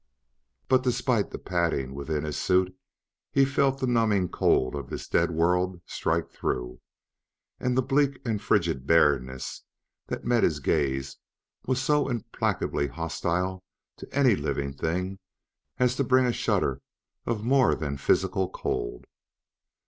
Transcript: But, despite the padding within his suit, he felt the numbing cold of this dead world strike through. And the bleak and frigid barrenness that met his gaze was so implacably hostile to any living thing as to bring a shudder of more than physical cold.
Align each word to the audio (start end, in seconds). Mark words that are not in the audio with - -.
But, 0.67 0.81
despite 0.81 1.29
the 1.29 1.37
padding 1.37 1.93
within 1.93 2.23
his 2.23 2.35
suit, 2.35 2.75
he 3.31 3.45
felt 3.45 3.79
the 3.79 3.85
numbing 3.85 4.29
cold 4.29 4.73
of 4.73 4.89
this 4.89 5.07
dead 5.07 5.29
world 5.29 5.79
strike 5.85 6.31
through. 6.31 6.81
And 7.59 7.77
the 7.77 7.83
bleak 7.83 8.19
and 8.25 8.41
frigid 8.41 8.87
barrenness 8.87 9.61
that 10.07 10.25
met 10.25 10.41
his 10.41 10.59
gaze 10.59 11.17
was 11.67 11.79
so 11.79 12.09
implacably 12.09 12.87
hostile 12.87 13.63
to 13.97 14.11
any 14.11 14.35
living 14.35 14.73
thing 14.73 15.19
as 15.77 15.95
to 15.97 16.03
bring 16.03 16.25
a 16.25 16.33
shudder 16.33 16.81
of 17.27 17.43
more 17.45 17.75
than 17.75 17.95
physical 17.97 18.49
cold. 18.49 19.05